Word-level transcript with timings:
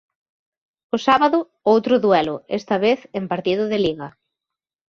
O 0.95 0.97
sábado, 1.07 1.39
outro 1.73 1.93
duelo, 2.05 2.35
esta 2.59 2.75
vez 2.85 2.99
en 3.17 3.23
partido 3.31 3.63
de 3.71 3.77
Liga. 3.85 4.07